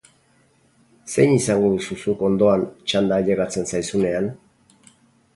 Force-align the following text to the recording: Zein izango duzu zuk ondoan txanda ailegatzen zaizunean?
Zein 1.15 1.33
izango 1.33 1.67
duzu 1.73 1.97
zuk 2.05 2.23
ondoan 2.29 2.63
txanda 2.93 3.19
ailegatzen 3.21 3.69
zaizunean? 3.73 4.31